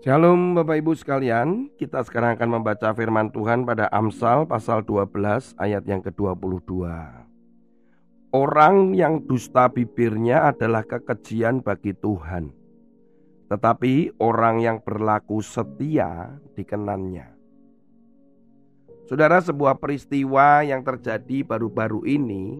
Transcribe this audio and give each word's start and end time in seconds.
Shalom 0.00 0.56
Bapak 0.56 0.80
Ibu 0.80 0.96
sekalian, 0.96 1.68
kita 1.76 2.00
sekarang 2.00 2.32
akan 2.32 2.56
membaca 2.56 2.88
firman 2.96 3.28
Tuhan 3.28 3.68
pada 3.68 3.84
Amsal 3.92 4.48
pasal 4.48 4.80
12 4.80 5.52
ayat 5.60 5.84
yang 5.84 6.00
ke-22. 6.00 6.88
Orang 8.32 8.96
yang 8.96 9.20
dusta 9.28 9.68
bibirnya 9.68 10.56
adalah 10.56 10.88
kekejian 10.88 11.60
bagi 11.60 11.92
Tuhan, 11.92 12.48
tetapi 13.52 14.16
orang 14.16 14.64
yang 14.64 14.80
berlaku 14.80 15.44
setia 15.44 16.32
dikenannya. 16.56 17.36
Saudara, 19.04 19.36
sebuah 19.44 19.76
peristiwa 19.76 20.64
yang 20.64 20.80
terjadi 20.80 21.44
baru-baru 21.44 22.08
ini 22.08 22.56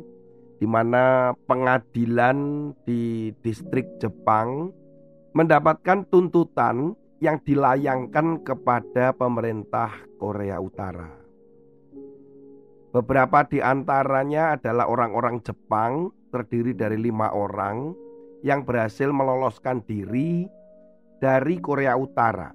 di 0.61 0.69
mana 0.69 1.33
pengadilan 1.49 2.69
di 2.85 3.33
distrik 3.41 3.97
Jepang 3.97 4.77
mendapatkan 5.33 6.05
tuntutan 6.13 7.00
yang 7.21 7.37
dilayangkan 7.45 8.41
kepada 8.41 9.13
pemerintah 9.13 9.93
Korea 10.17 10.57
Utara. 10.57 11.13
Beberapa 12.91 13.47
di 13.47 13.63
antaranya 13.63 14.59
adalah 14.59 14.91
orang-orang 14.91 15.39
Jepang, 15.45 16.11
terdiri 16.33 16.75
dari 16.75 16.99
lima 16.99 17.31
orang 17.31 17.95
yang 18.41 18.65
berhasil 18.65 19.13
meloloskan 19.13 19.85
diri 19.85 20.49
dari 21.21 21.61
Korea 21.61 21.95
Utara. 21.95 22.51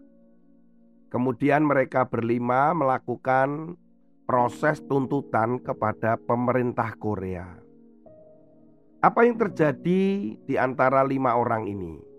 Kemudian 1.14 1.64
mereka 1.64 2.04
berlima 2.10 2.74
melakukan 2.76 3.78
proses 4.26 4.82
tuntutan 4.90 5.62
kepada 5.62 6.18
pemerintah 6.18 6.98
Korea. 6.98 7.46
Apa 9.00 9.30
yang 9.30 9.38
terjadi 9.38 10.02
di 10.34 10.56
antara 10.58 11.06
lima 11.06 11.38
orang 11.38 11.70
ini? 11.70 12.15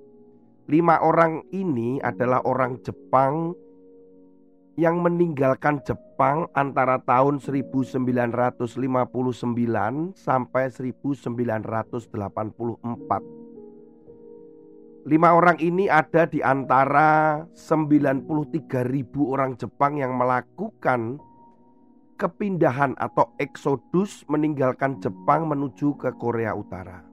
Lima 0.67 0.98
orang 0.98 1.47
ini 1.55 2.03
adalah 2.03 2.42
orang 2.42 2.83
Jepang 2.83 3.55
yang 4.75 4.98
meninggalkan 4.98 5.78
Jepang 5.86 6.50
antara 6.58 6.98
tahun 7.06 7.39
1959 7.39 8.67
sampai 10.19 10.64
1984. 10.67 12.27
Lima 15.06 15.39
orang 15.39 15.55
ini 15.62 15.86
ada 15.86 16.27
di 16.27 16.42
antara 16.42 17.47
93 17.55 18.83
ribu 18.91 19.30
orang 19.30 19.55
Jepang 19.55 20.03
yang 20.03 20.19
melakukan 20.19 21.23
kepindahan 22.19 22.98
atau 22.98 23.30
eksodus 23.39 24.27
meninggalkan 24.27 24.98
Jepang 24.98 25.47
menuju 25.47 25.95
ke 25.95 26.11
Korea 26.19 26.58
Utara. 26.58 27.06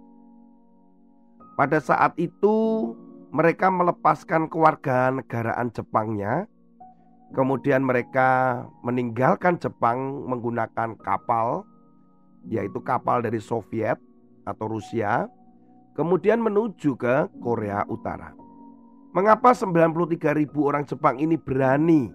Pada 1.53 1.77
saat 1.77 2.17
itu 2.17 2.89
mereka 3.33 3.73
melepaskan 3.73 4.45
keluarga 4.45 5.09
negaraan 5.09 5.73
Jepangnya. 5.73 6.45
Kemudian 7.33 7.81
mereka 7.81 8.61
meninggalkan 8.85 9.57
Jepang 9.57 10.29
menggunakan 10.29 10.93
kapal, 11.01 11.65
yaitu 12.45 12.77
kapal 12.85 13.25
dari 13.25 13.41
Soviet 13.41 13.97
atau 14.45 14.69
Rusia, 14.69 15.25
kemudian 15.97 16.45
menuju 16.45 16.93
ke 16.93 17.25
Korea 17.41 17.81
Utara. 17.89 18.37
Mengapa 19.17 19.57
93 19.57 20.37
ribu 20.37 20.69
orang 20.69 20.85
Jepang 20.85 21.17
ini 21.17 21.33
berani 21.41 22.13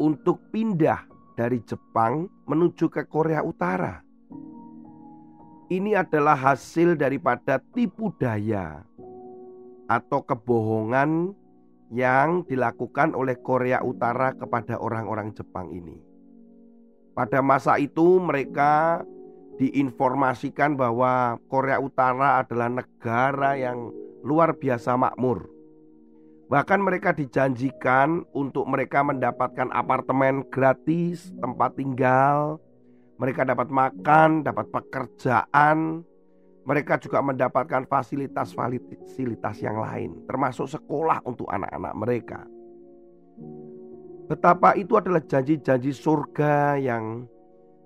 untuk 0.00 0.40
pindah 0.48 1.04
dari 1.36 1.60
Jepang 1.68 2.32
menuju 2.48 2.88
ke 2.88 3.04
Korea 3.12 3.44
Utara? 3.44 4.00
Ini 5.68 6.00
adalah 6.00 6.34
hasil 6.34 6.96
daripada 6.96 7.60
tipu 7.76 8.08
daya 8.16 8.88
atau 9.90 10.22
kebohongan 10.22 11.34
yang 11.90 12.46
dilakukan 12.46 13.18
oleh 13.18 13.34
Korea 13.42 13.82
Utara 13.82 14.30
kepada 14.38 14.78
orang-orang 14.78 15.34
Jepang 15.34 15.74
ini. 15.74 15.98
Pada 17.10 17.42
masa 17.42 17.74
itu 17.82 18.22
mereka 18.22 19.02
diinformasikan 19.58 20.78
bahwa 20.78 21.42
Korea 21.50 21.82
Utara 21.82 22.38
adalah 22.46 22.70
negara 22.70 23.58
yang 23.58 23.90
luar 24.22 24.54
biasa 24.54 24.94
makmur. 24.94 25.50
Bahkan 26.46 26.80
mereka 26.82 27.10
dijanjikan 27.10 28.22
untuk 28.30 28.70
mereka 28.70 29.02
mendapatkan 29.02 29.70
apartemen 29.74 30.46
gratis, 30.50 31.34
tempat 31.42 31.74
tinggal, 31.74 32.62
mereka 33.18 33.42
dapat 33.46 33.68
makan, 33.70 34.42
dapat 34.42 34.66
pekerjaan, 34.70 36.02
mereka 36.70 37.02
juga 37.02 37.18
mendapatkan 37.18 37.82
fasilitas-fasilitas 37.90 39.58
yang 39.58 39.82
lain, 39.82 40.22
termasuk 40.30 40.70
sekolah 40.70 41.18
untuk 41.26 41.50
anak-anak 41.50 41.94
mereka. 41.98 42.40
Betapa 44.30 44.78
itu 44.78 44.94
adalah 44.94 45.18
janji-janji 45.26 45.90
surga 45.90 46.78
yang 46.78 47.26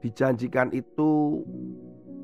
dijanjikan 0.04 0.68
itu 0.76 1.40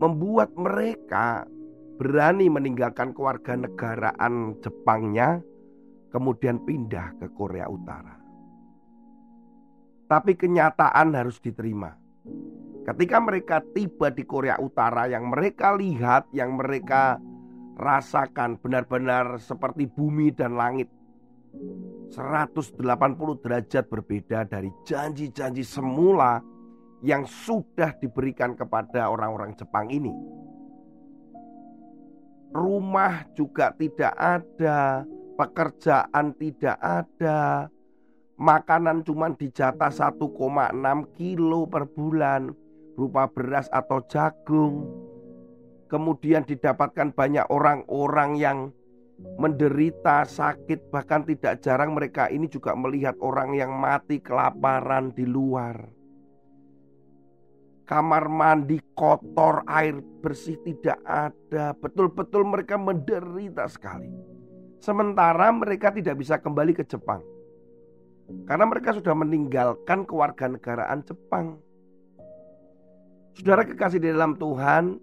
membuat 0.04 0.52
mereka 0.52 1.48
berani 1.96 2.52
meninggalkan 2.52 3.16
keluarga 3.16 3.56
negaraan 3.56 4.60
Jepangnya 4.60 5.40
kemudian 6.12 6.60
pindah 6.60 7.16
ke 7.16 7.32
Korea 7.32 7.72
Utara. 7.72 8.20
Tapi 10.12 10.36
kenyataan 10.36 11.16
harus 11.16 11.40
diterima. 11.40 11.96
Ketika 12.90 13.22
mereka 13.22 13.62
tiba 13.70 14.10
di 14.10 14.26
Korea 14.26 14.58
Utara 14.58 15.06
yang 15.06 15.30
mereka 15.30 15.78
lihat, 15.78 16.26
yang 16.34 16.58
mereka 16.58 17.22
rasakan 17.78 18.58
benar-benar 18.58 19.38
seperti 19.38 19.86
bumi 19.86 20.34
dan 20.34 20.58
langit. 20.58 20.90
180 22.10 22.82
derajat 23.46 23.86
berbeda 23.86 24.42
dari 24.42 24.74
janji-janji 24.82 25.62
semula 25.62 26.42
yang 27.06 27.22
sudah 27.30 27.94
diberikan 28.02 28.58
kepada 28.58 29.06
orang-orang 29.06 29.54
Jepang 29.54 29.86
ini. 29.86 30.10
Rumah 32.50 33.30
juga 33.38 33.70
tidak 33.78 34.18
ada, 34.18 35.06
pekerjaan 35.38 36.34
tidak 36.34 36.74
ada, 36.82 37.70
makanan 38.34 39.06
cuma 39.06 39.30
dijatah 39.30 39.94
1,6 39.94 40.18
kilo 41.14 41.70
per 41.70 41.86
bulan 41.86 42.50
berupa 43.00 43.32
beras 43.32 43.64
atau 43.72 44.04
jagung. 44.04 44.84
Kemudian 45.88 46.44
didapatkan 46.44 47.16
banyak 47.16 47.48
orang-orang 47.48 48.36
yang 48.36 48.58
menderita 49.40 50.28
sakit, 50.28 50.92
bahkan 50.92 51.24
tidak 51.24 51.64
jarang 51.64 51.96
mereka 51.96 52.28
ini 52.28 52.44
juga 52.44 52.76
melihat 52.76 53.16
orang 53.24 53.56
yang 53.56 53.72
mati 53.72 54.20
kelaparan 54.20 55.16
di 55.16 55.24
luar. 55.24 55.80
Kamar 57.88 58.28
mandi 58.28 58.78
kotor, 58.92 59.64
air 59.64 59.98
bersih 60.20 60.60
tidak 60.60 61.00
ada. 61.02 61.72
Betul-betul 61.72 62.44
mereka 62.44 62.76
menderita 62.76 63.64
sekali. 63.66 64.12
Sementara 64.78 65.48
mereka 65.50 65.88
tidak 65.90 66.20
bisa 66.20 66.36
kembali 66.36 66.76
ke 66.76 66.84
Jepang. 66.84 67.24
Karena 68.46 68.62
mereka 68.68 68.94
sudah 68.94 69.16
meninggalkan 69.16 70.06
kewarganegaraan 70.06 71.02
Jepang. 71.02 71.69
Saudara 73.34 73.62
kekasih 73.62 74.02
di 74.02 74.10
dalam 74.10 74.34
Tuhan, 74.36 74.98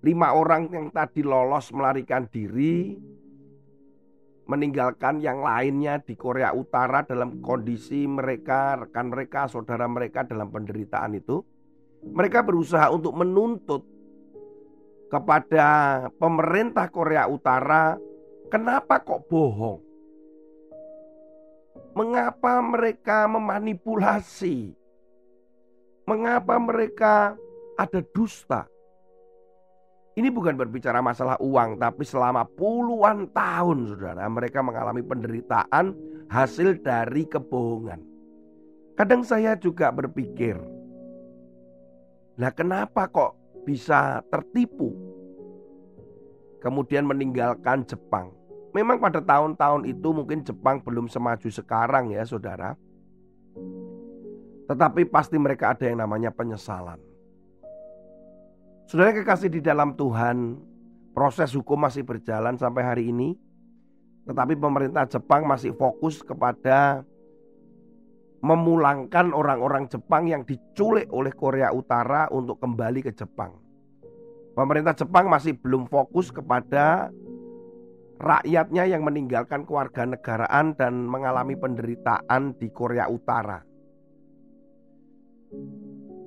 lima 0.00 0.32
orang 0.32 0.72
yang 0.72 0.88
tadi 0.88 1.20
lolos 1.20 1.68
melarikan 1.76 2.24
diri, 2.32 2.96
meninggalkan 4.48 5.20
yang 5.20 5.44
lainnya 5.44 6.00
di 6.00 6.16
Korea 6.16 6.56
Utara 6.56 7.04
dalam 7.04 7.38
kondisi 7.44 8.08
mereka, 8.08 8.80
rekan 8.80 9.12
mereka, 9.12 9.46
saudara 9.46 9.84
mereka 9.86 10.24
dalam 10.24 10.48
penderitaan 10.48 11.14
itu. 11.14 11.44
Mereka 12.00 12.40
berusaha 12.42 12.88
untuk 12.88 13.12
menuntut 13.12 13.84
kepada 15.12 15.68
pemerintah 16.16 16.88
Korea 16.88 17.28
Utara, 17.28 18.00
kenapa 18.48 19.04
kok 19.04 19.28
bohong? 19.28 19.84
Mengapa 21.92 22.62
mereka 22.64 23.28
memanipulasi? 23.28 24.72
Mengapa 26.08 26.56
mereka 26.56 27.36
ada 27.78 28.00
dusta. 28.14 28.66
Ini 30.18 30.26
bukan 30.28 30.58
berbicara 30.58 30.98
masalah 30.98 31.38
uang, 31.38 31.78
tapi 31.78 32.02
selama 32.02 32.42
puluhan 32.44 33.30
tahun, 33.30 33.94
saudara, 33.94 34.26
mereka 34.26 34.58
mengalami 34.58 35.06
penderitaan 35.06 35.94
hasil 36.26 36.82
dari 36.82 37.24
kebohongan. 37.30 38.02
Kadang 38.98 39.22
saya 39.24 39.56
juga 39.56 39.88
berpikir, 39.94 40.60
nah 42.36 42.52
kenapa 42.52 43.08
kok 43.08 43.32
bisa 43.64 44.20
tertipu? 44.28 44.92
Kemudian 46.60 47.08
meninggalkan 47.08 47.88
Jepang. 47.88 48.34
Memang 48.76 49.00
pada 49.00 49.24
tahun-tahun 49.24 49.88
itu 49.88 50.08
mungkin 50.12 50.44
Jepang 50.44 50.84
belum 50.84 51.08
semaju 51.08 51.48
sekarang 51.48 52.12
ya 52.12 52.22
saudara. 52.28 52.76
Tetapi 54.68 55.08
pasti 55.08 55.34
mereka 55.40 55.72
ada 55.72 55.88
yang 55.88 55.98
namanya 56.04 56.30
penyesalan. 56.30 57.09
Saudara 58.90 59.14
kekasih 59.14 59.54
di 59.54 59.62
dalam 59.62 59.94
Tuhan, 59.94 60.58
proses 61.14 61.54
hukum 61.54 61.78
masih 61.78 62.02
berjalan 62.02 62.58
sampai 62.58 62.82
hari 62.82 63.14
ini. 63.14 63.38
Tetapi 64.26 64.58
pemerintah 64.58 65.06
Jepang 65.06 65.46
masih 65.46 65.70
fokus 65.78 66.26
kepada 66.26 67.06
memulangkan 68.42 69.30
orang-orang 69.30 69.86
Jepang 69.86 70.26
yang 70.26 70.42
diculik 70.42 71.06
oleh 71.14 71.30
Korea 71.30 71.70
Utara 71.70 72.26
untuk 72.34 72.58
kembali 72.58 73.06
ke 73.06 73.14
Jepang. 73.14 73.54
Pemerintah 74.58 74.98
Jepang 74.98 75.30
masih 75.30 75.54
belum 75.54 75.86
fokus 75.86 76.34
kepada 76.34 77.14
rakyatnya 78.18 78.90
yang 78.90 79.06
meninggalkan 79.06 79.70
kewarganegaraan 79.70 80.74
dan 80.74 81.06
mengalami 81.06 81.54
penderitaan 81.54 82.58
di 82.58 82.66
Korea 82.74 83.06
Utara. 83.06 83.62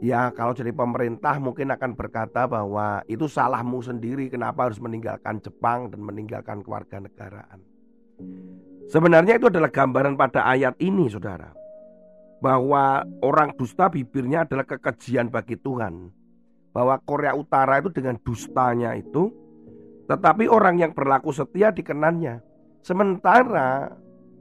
Ya 0.03 0.27
kalau 0.35 0.51
jadi 0.51 0.75
pemerintah 0.75 1.39
mungkin 1.39 1.71
akan 1.71 1.95
berkata 1.95 2.43
bahwa 2.43 2.99
itu 3.07 3.23
salahmu 3.23 3.79
sendiri 3.79 4.27
kenapa 4.27 4.67
harus 4.67 4.83
meninggalkan 4.83 5.39
Jepang 5.39 5.87
dan 5.87 6.03
meninggalkan 6.03 6.59
keluarga 6.59 6.99
negaraan. 6.99 7.63
Sebenarnya 8.91 9.39
itu 9.39 9.47
adalah 9.47 9.71
gambaran 9.71 10.19
pada 10.19 10.43
ayat 10.43 10.75
ini 10.83 11.07
saudara. 11.07 11.55
Bahwa 12.43 13.07
orang 13.23 13.55
dusta 13.55 13.87
bibirnya 13.87 14.43
adalah 14.43 14.67
kekejian 14.67 15.31
bagi 15.31 15.55
Tuhan. 15.55 16.11
Bahwa 16.75 16.99
Korea 16.99 17.31
Utara 17.31 17.79
itu 17.79 17.87
dengan 17.95 18.19
dustanya 18.19 18.99
itu. 18.99 19.31
Tetapi 20.11 20.51
orang 20.51 20.83
yang 20.83 20.91
berlaku 20.91 21.31
setia 21.31 21.71
dikenannya. 21.71 22.43
Sementara 22.83 23.87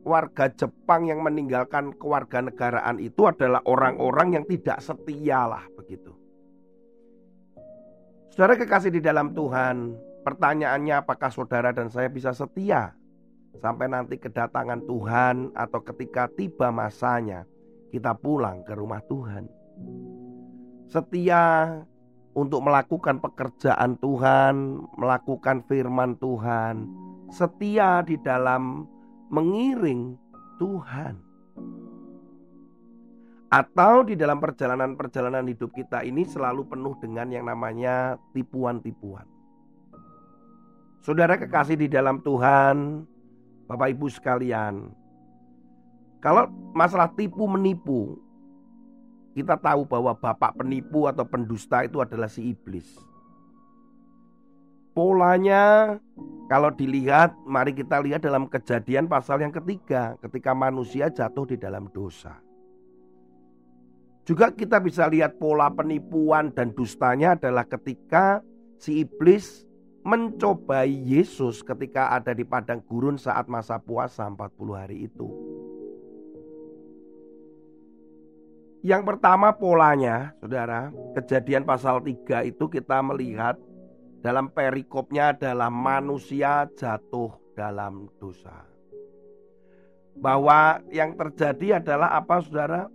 warga 0.02 0.50
Jepang 0.50 1.06
yang 1.06 1.22
meninggalkan 1.22 1.94
kewarganegaraan 1.96 2.98
itu 2.98 3.26
adalah 3.26 3.62
orang-orang 3.66 4.38
yang 4.40 4.44
tidak 4.46 4.82
setia 4.82 5.46
lah 5.46 5.64
begitu. 5.78 6.10
Saudara 8.32 8.56
kekasih 8.58 8.90
di 8.90 9.00
dalam 9.04 9.36
Tuhan, 9.36 9.94
pertanyaannya 10.24 11.04
apakah 11.04 11.30
saudara 11.30 11.70
dan 11.70 11.92
saya 11.92 12.08
bisa 12.08 12.32
setia 12.32 12.96
sampai 13.60 13.86
nanti 13.92 14.16
kedatangan 14.16 14.88
Tuhan 14.88 15.52
atau 15.52 15.80
ketika 15.84 16.26
tiba 16.32 16.72
masanya 16.72 17.44
kita 17.92 18.16
pulang 18.16 18.64
ke 18.64 18.72
rumah 18.72 19.04
Tuhan. 19.04 19.44
Setia 20.88 21.76
untuk 22.32 22.64
melakukan 22.64 23.20
pekerjaan 23.20 24.00
Tuhan, 24.00 24.80
melakukan 24.96 25.60
firman 25.68 26.16
Tuhan, 26.16 26.88
setia 27.28 28.00
di 28.00 28.16
dalam 28.16 28.88
mengiring 29.32 30.20
Tuhan. 30.60 31.16
Atau 33.52 34.08
di 34.08 34.16
dalam 34.16 34.40
perjalanan-perjalanan 34.40 35.44
hidup 35.48 35.72
kita 35.76 36.04
ini 36.04 36.24
selalu 36.24 36.68
penuh 36.68 36.96
dengan 37.00 37.28
yang 37.32 37.48
namanya 37.48 38.16
tipuan-tipuan. 38.32 39.28
Saudara 41.04 41.36
kekasih 41.36 41.76
di 41.76 41.88
dalam 41.90 42.22
Tuhan, 42.22 43.04
Bapak 43.68 43.92
Ibu 43.92 44.06
sekalian, 44.08 44.88
kalau 46.22 46.48
masalah 46.72 47.10
tipu 47.12 47.44
menipu, 47.44 48.16
kita 49.34 49.58
tahu 49.58 49.88
bahwa 49.88 50.14
bapak 50.14 50.60
penipu 50.60 51.10
atau 51.10 51.26
pendusta 51.26 51.82
itu 51.82 51.98
adalah 51.98 52.28
si 52.30 52.52
iblis. 52.52 53.11
Polanya 54.92 55.96
kalau 56.52 56.68
dilihat, 56.68 57.32
mari 57.48 57.72
kita 57.72 57.96
lihat 58.04 58.28
dalam 58.28 58.44
kejadian 58.44 59.08
pasal 59.08 59.40
yang 59.40 59.56
ketiga, 59.56 60.20
ketika 60.20 60.52
manusia 60.52 61.08
jatuh 61.08 61.48
di 61.48 61.56
dalam 61.56 61.88
dosa. 61.88 62.36
Juga 64.28 64.52
kita 64.52 64.76
bisa 64.78 65.08
lihat 65.08 65.40
pola 65.40 65.72
penipuan 65.72 66.52
dan 66.52 66.76
dustanya 66.76 67.40
adalah 67.40 67.64
ketika 67.64 68.44
si 68.76 69.00
iblis 69.00 69.64
mencobai 70.02 70.90
Yesus 70.92 71.62
ketika 71.62 72.12
ada 72.12 72.34
di 72.34 72.42
padang 72.42 72.82
gurun 72.82 73.16
saat 73.16 73.46
masa 73.46 73.78
puasa 73.78 74.26
40 74.26 74.76
hari 74.76 75.06
itu. 75.06 75.30
Yang 78.82 79.02
pertama 79.14 79.54
polanya, 79.54 80.34
saudara, 80.42 80.90
kejadian 81.14 81.62
pasal 81.62 82.02
3 82.02 82.50
itu 82.50 82.66
kita 82.66 82.98
melihat 82.98 83.54
dalam 84.22 84.54
perikopnya 84.54 85.34
adalah 85.34 85.66
manusia 85.66 86.70
jatuh 86.78 87.34
dalam 87.58 88.06
dosa. 88.22 88.54
Bahwa 90.14 90.78
yang 90.94 91.18
terjadi 91.18 91.82
adalah 91.82 92.14
apa 92.14 92.38
saudara? 92.38 92.86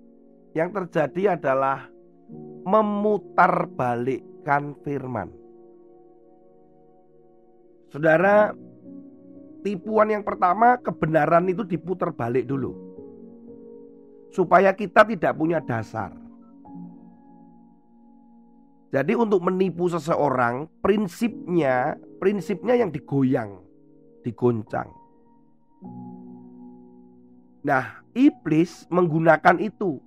Yang 0.55 0.79
terjadi 0.81 1.35
adalah 1.35 1.91
memutarbalikkan 2.63 4.79
firman. 4.87 5.35
Saudara, 7.91 8.55
tipuan 9.67 10.11
yang 10.11 10.23
pertama 10.23 10.79
kebenaran 10.79 11.43
itu 11.51 11.67
diputar 11.67 12.15
balik 12.15 12.47
dulu. 12.47 12.71
Supaya 14.31 14.71
kita 14.71 15.03
tidak 15.03 15.35
punya 15.35 15.59
dasar. 15.59 16.15
Jadi 18.87 19.13
untuk 19.19 19.43
menipu 19.43 19.91
seseorang 19.91 20.71
prinsipnya 20.79 21.99
prinsipnya 22.23 22.79
yang 22.79 22.87
digoyang, 22.87 23.59
digoncang. 24.23 24.87
Nah, 27.67 27.99
iblis 28.15 28.87
menggunakan 28.87 29.59
itu. 29.59 29.99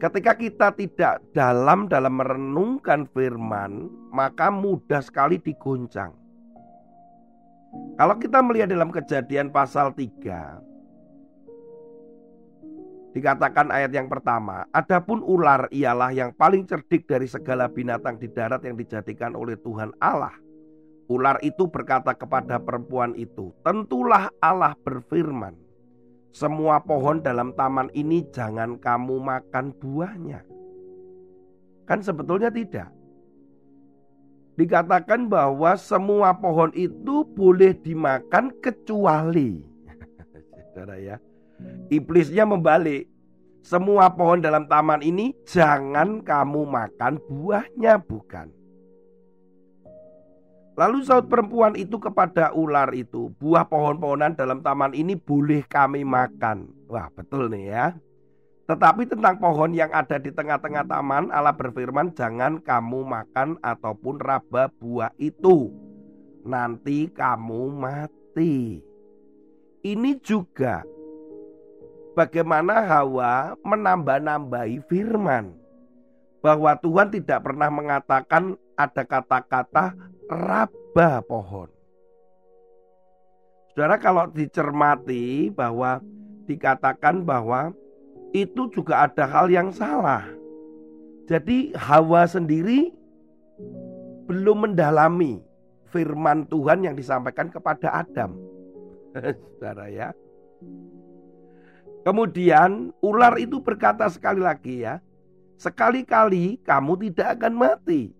Ketika 0.00 0.34
kita 0.34 0.68
tidak 0.74 1.22
dalam 1.30 1.86
dalam 1.86 2.18
merenungkan 2.18 3.06
firman, 3.12 3.86
maka 4.10 4.50
mudah 4.50 4.98
sekali 4.98 5.38
digoncang. 5.38 6.10
Kalau 8.00 8.16
kita 8.18 8.42
melihat 8.42 8.72
dalam 8.72 8.90
kejadian 8.90 9.54
pasal 9.54 9.94
3, 9.94 10.71
Dikatakan 13.12 13.68
ayat 13.68 13.92
yang 13.92 14.08
pertama, 14.08 14.64
adapun 14.72 15.20
ular 15.20 15.68
ialah 15.68 16.16
yang 16.16 16.32
paling 16.32 16.64
cerdik 16.64 17.04
dari 17.04 17.28
segala 17.28 17.68
binatang 17.68 18.16
di 18.16 18.24
darat 18.32 18.64
yang 18.64 18.72
dijadikan 18.72 19.36
oleh 19.36 19.60
Tuhan 19.60 19.92
Allah. 20.00 20.32
Ular 21.12 21.36
itu 21.44 21.68
berkata 21.68 22.16
kepada 22.16 22.56
perempuan 22.56 23.12
itu, 23.12 23.52
"Tentulah 23.60 24.32
Allah 24.40 24.72
berfirman, 24.80 25.52
semua 26.32 26.80
pohon 26.80 27.20
dalam 27.20 27.52
taman 27.52 27.92
ini 27.92 28.24
jangan 28.32 28.80
kamu 28.80 29.20
makan 29.20 29.76
buahnya." 29.76 30.40
Kan 31.84 32.00
sebetulnya 32.00 32.48
tidak. 32.48 32.88
Dikatakan 34.56 35.28
bahwa 35.28 35.76
semua 35.76 36.32
pohon 36.32 36.72
itu 36.72 37.28
boleh 37.28 37.76
dimakan 37.76 38.52
kecuali 38.60 39.64
Saudara 40.72 40.96
ya 41.00 41.16
Iblisnya 41.92 42.48
membalik. 42.48 43.04
Semua 43.60 44.08
pohon 44.08 44.40
dalam 44.40 44.64
taman 44.64 45.04
ini 45.04 45.36
jangan 45.44 46.24
kamu 46.24 46.64
makan 46.64 47.20
buahnya 47.28 48.00
bukan. 48.00 48.48
Lalu 50.72 51.04
saut 51.04 51.28
perempuan 51.28 51.76
itu 51.76 52.00
kepada 52.00 52.56
ular 52.56 52.88
itu, 52.96 53.28
buah 53.36 53.68
pohon-pohonan 53.68 54.32
dalam 54.32 54.64
taman 54.64 54.96
ini 54.96 55.20
boleh 55.20 55.68
kami 55.68 56.00
makan. 56.00 56.72
Wah 56.88 57.12
betul 57.12 57.52
nih 57.52 57.76
ya. 57.76 57.86
Tetapi 58.64 59.04
tentang 59.04 59.36
pohon 59.36 59.76
yang 59.76 59.92
ada 59.92 60.16
di 60.16 60.32
tengah-tengah 60.32 60.88
taman, 60.88 61.28
Allah 61.28 61.52
berfirman, 61.52 62.16
"Jangan 62.16 62.64
kamu 62.64 63.04
makan 63.04 63.60
ataupun 63.60 64.16
raba 64.16 64.72
buah 64.80 65.12
itu, 65.20 65.68
nanti 66.40 67.12
kamu 67.12 67.68
mati." 67.68 68.80
Ini 69.84 70.10
juga 70.24 70.80
bagaimana 72.12 72.84
Hawa 72.84 73.56
menambah-nambahi 73.64 74.84
firman. 74.88 75.56
Bahwa 76.42 76.74
Tuhan 76.74 77.14
tidak 77.14 77.46
pernah 77.46 77.70
mengatakan 77.70 78.58
ada 78.74 79.02
kata-kata 79.06 79.94
raba 80.26 81.22
pohon. 81.22 81.70
Saudara 83.72 83.96
kalau 83.96 84.26
dicermati 84.28 85.48
bahwa 85.54 86.02
dikatakan 86.44 87.22
bahwa 87.22 87.70
itu 88.34 88.68
juga 88.74 89.06
ada 89.06 89.24
hal 89.24 89.48
yang 89.48 89.70
salah. 89.70 90.26
Jadi 91.30 91.72
Hawa 91.78 92.26
sendiri 92.26 92.90
belum 94.26 94.68
mendalami 94.68 95.40
firman 95.88 96.48
Tuhan 96.48 96.84
yang 96.84 96.98
disampaikan 96.98 97.52
kepada 97.52 98.02
Adam. 98.02 98.36
Saudara 99.56 99.86
ya. 99.92 100.10
Kemudian 102.02 102.90
ular 102.98 103.38
itu 103.38 103.62
berkata 103.62 104.10
sekali 104.10 104.42
lagi 104.42 104.82
ya, 104.82 104.98
sekali-kali 105.54 106.58
kamu 106.66 106.98
tidak 107.08 107.38
akan 107.38 107.54
mati. 107.54 108.10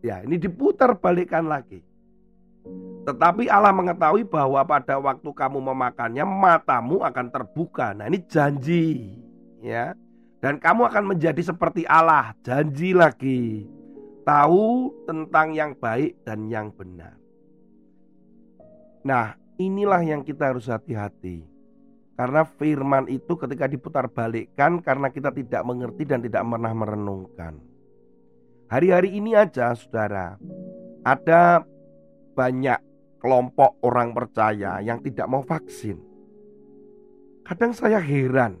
Ya, 0.00 0.24
ini 0.24 0.40
diputar 0.40 0.96
balikkan 0.96 1.44
lagi. 1.44 1.84
Tetapi 3.06 3.46
Allah 3.46 3.70
mengetahui 3.70 4.26
bahwa 4.26 4.64
pada 4.66 4.98
waktu 4.98 5.30
kamu 5.30 5.58
memakannya 5.62 6.24
matamu 6.26 7.04
akan 7.04 7.26
terbuka. 7.30 7.94
Nah, 7.94 8.10
ini 8.10 8.18
janji, 8.26 9.14
ya. 9.62 9.94
Dan 10.42 10.58
kamu 10.58 10.90
akan 10.90 11.04
menjadi 11.14 11.38
seperti 11.38 11.86
Allah, 11.86 12.34
janji 12.42 12.96
lagi. 12.96 13.66
Tahu 14.26 14.90
tentang 15.06 15.54
yang 15.54 15.78
baik 15.78 16.18
dan 16.26 16.50
yang 16.50 16.74
benar. 16.74 17.14
Nah, 19.06 19.38
inilah 19.54 20.02
yang 20.02 20.26
kita 20.26 20.50
harus 20.50 20.66
hati-hati. 20.66 21.46
Karena 22.16 22.48
firman 22.48 23.12
itu 23.12 23.36
ketika 23.36 23.68
diputar 23.68 24.08
balikkan 24.08 24.80
karena 24.80 25.12
kita 25.12 25.28
tidak 25.36 25.62
mengerti 25.68 26.08
dan 26.08 26.24
tidak 26.24 26.48
pernah 26.48 26.72
merenungkan. 26.72 27.60
Hari-hari 28.72 29.20
ini 29.20 29.36
aja 29.36 29.76
saudara, 29.76 30.40
ada 31.04 31.62
banyak 32.32 32.80
kelompok 33.20 33.76
orang 33.84 34.16
percaya 34.16 34.80
yang 34.80 35.04
tidak 35.04 35.28
mau 35.28 35.44
vaksin. 35.44 36.00
Kadang 37.44 37.76
saya 37.76 38.00
heran, 38.00 38.58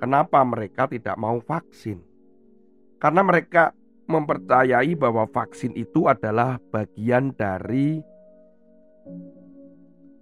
kenapa 0.00 0.42
mereka 0.42 0.88
tidak 0.88 1.14
mau 1.20 1.38
vaksin? 1.44 2.02
Karena 2.98 3.22
mereka 3.22 3.70
mempercayai 4.08 4.96
bahwa 4.96 5.28
vaksin 5.28 5.76
itu 5.76 6.08
adalah 6.08 6.58
bagian 6.72 7.30
dari 7.36 8.02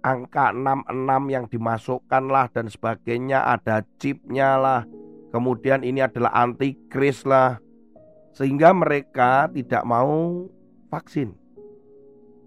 angka 0.07 0.55
66 0.55 1.27
yang 1.27 1.45
dimasukkan 1.51 2.23
lah 2.31 2.47
dan 2.47 2.71
sebagainya 2.71 3.43
ada 3.43 3.83
chipnya 3.99 4.55
lah. 4.55 4.81
Kemudian 5.35 5.83
ini 5.83 5.99
adalah 5.99 6.31
antikris 6.31 7.27
lah. 7.27 7.59
Sehingga 8.31 8.71
mereka 8.71 9.51
tidak 9.51 9.83
mau 9.83 10.47
vaksin. 10.87 11.35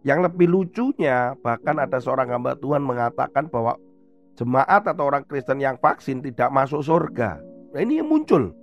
Yang 0.00 0.32
lebih 0.32 0.48
lucunya 0.48 1.36
bahkan 1.44 1.76
ada 1.76 2.00
seorang 2.00 2.32
hamba 2.32 2.56
Tuhan 2.56 2.80
mengatakan 2.80 3.52
bahwa 3.52 3.76
jemaat 4.40 4.88
atau 4.88 5.12
orang 5.12 5.28
Kristen 5.28 5.60
yang 5.60 5.76
vaksin 5.76 6.24
tidak 6.24 6.48
masuk 6.48 6.80
surga. 6.80 7.36
Nah 7.76 7.80
ini 7.84 8.00
yang 8.00 8.08
muncul. 8.08 8.56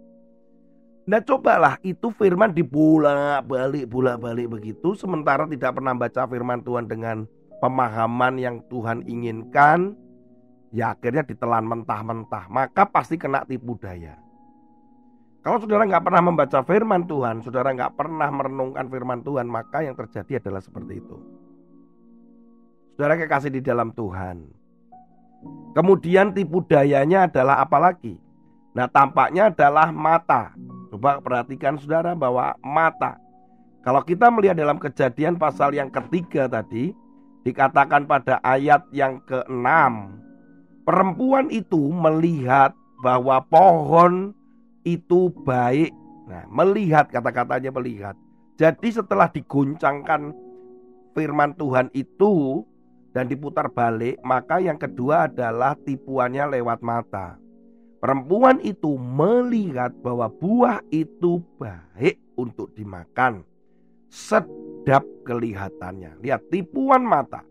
Nah 1.07 1.21
cobalah 1.21 1.77
itu 1.85 2.09
firman 2.09 2.51
dibulak 2.51 3.45
balik 3.47 3.85
bulak 3.87 4.19
balik 4.19 4.51
begitu 4.51 4.91
sementara 4.97 5.47
tidak 5.47 5.77
pernah 5.79 5.95
baca 5.95 6.27
firman 6.27 6.59
Tuhan 6.65 6.89
dengan 6.89 7.23
pemahaman 7.59 8.37
yang 8.37 8.61
Tuhan 8.69 9.05
inginkan, 9.05 9.97
ya 10.69 10.93
akhirnya 10.93 11.25
ditelan 11.25 11.65
mentah-mentah, 11.65 12.49
maka 12.51 12.85
pasti 12.85 13.17
kena 13.17 13.43
tipu 13.45 13.77
daya. 13.79 14.17
Kalau 15.41 15.63
saudara 15.63 15.87
nggak 15.87 16.03
pernah 16.03 16.21
membaca 16.21 16.59
firman 16.65 17.07
Tuhan, 17.07 17.39
saudara 17.39 17.71
nggak 17.71 17.95
pernah 17.95 18.27
merenungkan 18.27 18.85
firman 18.91 19.23
Tuhan, 19.23 19.47
maka 19.47 19.79
yang 19.79 19.95
terjadi 19.95 20.43
adalah 20.43 20.59
seperti 20.59 20.99
itu. 20.99 21.17
Saudara 22.97 23.15
kekasih 23.15 23.53
di 23.53 23.61
dalam 23.63 23.93
Tuhan. 23.95 24.43
Kemudian 25.77 26.33
tipu 26.33 26.65
dayanya 26.65 27.29
adalah 27.29 27.61
apa 27.61 27.77
lagi? 27.77 28.17
Nah 28.73 28.89
tampaknya 28.89 29.53
adalah 29.53 29.93
mata. 29.93 30.51
Coba 30.89 31.21
perhatikan 31.21 31.77
saudara 31.77 32.17
bahwa 32.17 32.57
mata. 32.59 33.21
Kalau 33.85 34.03
kita 34.03 34.27
melihat 34.27 34.57
dalam 34.57 34.81
kejadian 34.81 35.39
pasal 35.39 35.71
yang 35.71 35.87
ketiga 35.87 36.49
tadi, 36.51 36.91
Dikatakan 37.47 38.11
pada 38.11 38.43
ayat 38.43 38.83
yang 38.91 39.23
ke-6, 39.23 39.71
perempuan 40.83 41.47
itu 41.47 41.79
melihat 41.95 42.75
bahwa 42.99 43.39
pohon 43.47 44.35
itu 44.83 45.31
baik. 45.47 45.95
Nah, 46.27 46.43
melihat 46.51 47.07
kata-katanya 47.07 47.71
melihat. 47.71 48.19
Jadi 48.59 48.91
setelah 48.91 49.31
diguncangkan 49.31 50.35
firman 51.15 51.55
Tuhan 51.55 51.87
itu 51.95 52.67
dan 53.15 53.31
diputar 53.31 53.71
balik, 53.71 54.19
maka 54.27 54.59
yang 54.59 54.75
kedua 54.75 55.31
adalah 55.31 55.79
tipuannya 55.87 56.51
lewat 56.51 56.83
mata. 56.83 57.39
Perempuan 58.03 58.59
itu 58.59 58.99
melihat 58.99 59.95
bahwa 60.03 60.27
buah 60.27 60.83
itu 60.91 61.39
baik 61.55 62.19
untuk 62.35 62.75
dimakan 62.75 63.47
sedap 64.87 65.03
kelihatannya. 65.27 66.23
Lihat 66.23 66.47
tipuan 66.47 67.03
mata. 67.03 67.43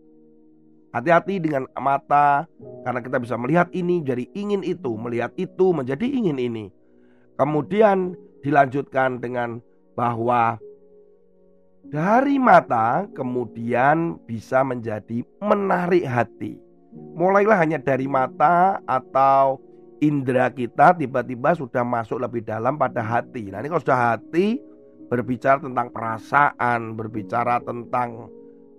Hati-hati 0.89 1.37
dengan 1.37 1.69
mata 1.77 2.49
karena 2.81 2.97
kita 2.97 3.21
bisa 3.21 3.37
melihat 3.37 3.69
ini 3.77 4.01
jadi 4.01 4.25
ingin 4.33 4.65
itu, 4.65 4.97
melihat 4.97 5.29
itu 5.37 5.69
menjadi 5.69 6.01
ingin 6.01 6.41
ini. 6.41 6.73
Kemudian 7.37 8.17
dilanjutkan 8.41 9.21
dengan 9.21 9.61
bahwa 9.93 10.57
dari 11.93 12.41
mata 12.41 13.05
kemudian 13.13 14.17
bisa 14.25 14.65
menjadi 14.65 15.21
menarik 15.37 16.09
hati. 16.09 16.57
Mulailah 17.13 17.61
hanya 17.61 17.77
dari 17.77 18.09
mata 18.09 18.81
atau 18.89 19.61
indera 20.01 20.49
kita 20.49 20.97
tiba-tiba 20.97 21.53
sudah 21.53 21.85
masuk 21.85 22.17
lebih 22.17 22.41
dalam 22.41 22.81
pada 22.81 23.05
hati. 23.05 23.53
Nah 23.53 23.61
ini 23.61 23.69
kalau 23.69 23.85
sudah 23.85 24.17
hati 24.17 24.57
berbicara 25.07 25.63
tentang 25.63 25.87
perasaan, 25.91 26.93
berbicara 26.95 27.63
tentang 27.63 28.27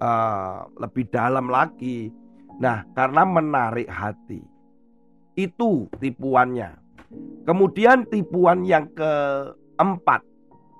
uh, 0.01 0.69
lebih 0.77 1.09
dalam 1.09 1.49
lagi. 1.49 2.13
Nah, 2.61 2.85
karena 2.93 3.23
menarik 3.25 3.89
hati. 3.89 4.45
Itu 5.39 5.89
tipuannya. 5.99 6.77
Kemudian 7.47 8.05
tipuan 8.11 8.67
yang 8.69 8.91
keempat 8.93 10.29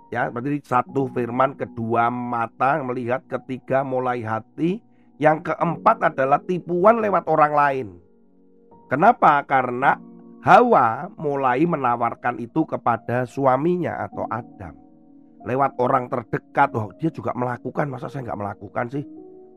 ya 0.09 0.33
berarti 0.33 0.61
satu 0.64 1.09
firman 1.12 1.52
kedua 1.57 2.09
mata 2.09 2.81
melihat 2.81 3.25
ketiga 3.28 3.85
mulai 3.85 4.25
hati 4.25 4.81
yang 5.21 5.45
keempat 5.45 6.12
adalah 6.14 6.40
tipuan 6.40 7.05
lewat 7.05 7.28
orang 7.28 7.52
lain 7.52 7.88
kenapa 8.88 9.45
karena 9.45 10.00
Hawa 10.38 11.12
mulai 11.19 11.67
menawarkan 11.67 12.40
itu 12.40 12.64
kepada 12.64 13.28
suaminya 13.28 14.09
atau 14.09 14.25
Adam 14.33 14.88
lewat 15.47 15.78
orang 15.78 16.11
terdekat. 16.11 16.71
Oh 16.75 16.90
dia 16.97 17.11
juga 17.12 17.35
melakukan. 17.37 17.87
Masa 17.87 18.11
saya 18.11 18.26
nggak 18.30 18.40
melakukan 18.40 18.87
sih? 18.90 19.04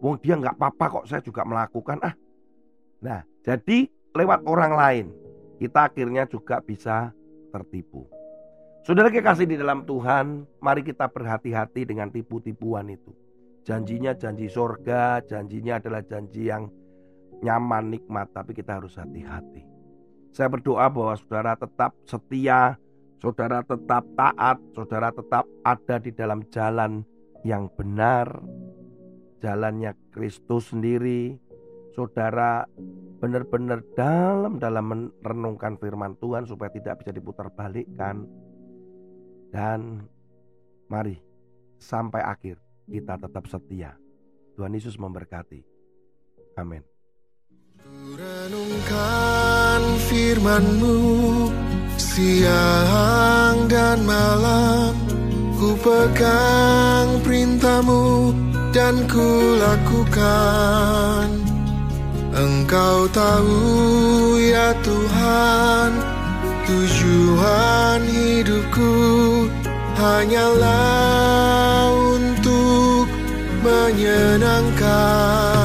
Wong 0.02 0.18
dia 0.22 0.38
nggak 0.38 0.58
apa-apa 0.58 1.02
kok 1.02 1.06
saya 1.10 1.22
juga 1.22 1.46
melakukan. 1.46 1.98
Ah. 2.02 2.14
Nah 3.02 3.22
jadi 3.46 3.90
lewat 4.14 4.46
orang 4.46 4.74
lain 4.74 5.06
kita 5.62 5.90
akhirnya 5.90 6.26
juga 6.26 6.60
bisa 6.62 7.14
tertipu. 7.54 8.10
Saudara 8.82 9.14
kekasih 9.14 9.46
di 9.46 9.62
dalam 9.62 9.86
Tuhan 9.86 10.50
mari 10.58 10.82
kita 10.82 11.06
berhati-hati 11.06 11.86
dengan 11.86 12.10
tipu-tipuan 12.10 12.90
itu. 12.90 13.14
Janjinya 13.62 14.18
janji 14.18 14.50
sorga 14.50 15.22
janjinya 15.22 15.78
adalah 15.78 16.02
janji 16.02 16.50
yang 16.50 16.66
nyaman 17.46 17.94
nikmat 17.94 18.34
tapi 18.34 18.58
kita 18.58 18.82
harus 18.82 18.98
hati-hati. 18.98 19.62
Saya 20.34 20.50
berdoa 20.50 20.90
bahwa 20.90 21.14
saudara 21.14 21.54
tetap 21.54 21.94
setia 22.10 22.81
saudara 23.22 23.62
tetap 23.62 24.04
taat, 24.18 24.58
saudara 24.74 25.14
tetap 25.14 25.46
ada 25.62 25.96
di 26.02 26.10
dalam 26.10 26.42
jalan 26.50 27.06
yang 27.46 27.70
benar, 27.78 28.42
jalannya 29.40 29.94
Kristus 30.10 30.74
sendiri. 30.74 31.38
Saudara 31.92 32.66
benar-benar 33.20 33.84
dalam 33.94 34.58
dalam 34.58 35.12
merenungkan 35.22 35.76
firman 35.78 36.16
Tuhan 36.18 36.48
supaya 36.48 36.74
tidak 36.74 37.04
bisa 37.06 37.12
diputar 37.14 37.54
balikkan. 37.54 38.26
Dan 39.52 40.08
mari 40.88 41.20
sampai 41.78 42.24
akhir 42.24 42.58
kita 42.88 43.20
tetap 43.20 43.44
setia. 43.52 43.92
Tuhan 44.56 44.72
Yesus 44.72 44.96
memberkati. 44.96 45.60
Amin. 46.56 46.80
Renungkan 48.16 49.82
firman-Mu 50.08 50.96
Siang 52.12 53.72
dan 53.72 54.04
malam 54.04 54.92
ku 55.56 55.80
pegang 55.80 57.24
perintahmu 57.24 58.36
dan 58.76 59.08
ku 59.08 59.56
lakukan. 59.56 61.32
Engkau 62.36 63.08
tahu 63.16 63.64
ya 64.44 64.76
Tuhan 64.84 65.92
Tujuan 66.68 68.04
hidupku 68.04 68.92
hanyalah 69.96 71.92
untuk 71.96 73.08
menyenangkan 73.64 75.61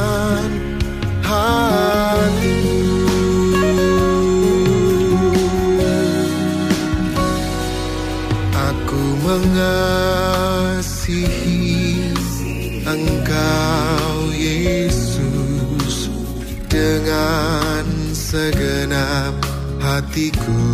dengan 16.76 17.88
segenap 18.12 19.32
hatiku. 19.80 20.68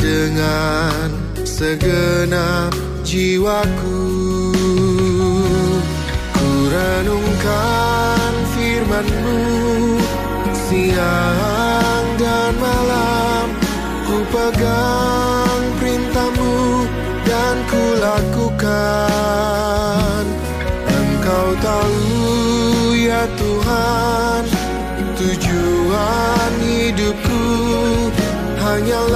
Dengan 0.00 1.12
segenap 1.44 2.72
jiwaku 3.04 4.08
Ku 6.32 6.50
renungkan 6.72 8.32
firmanmu 8.56 10.00
siang 10.56 12.06
dan 12.16 12.56
malam 12.56 13.29
pegang 14.30 15.64
perintahmu 15.82 16.86
dan 17.26 17.56
ku 17.66 17.84
lakukan 17.98 19.44
Engkau 20.86 21.48
tahu 21.58 22.94
ya 22.94 23.26
Tuhan 23.34 24.42
tujuan 25.20 26.52
hidupku 26.64 27.42
hanya. 28.62 29.09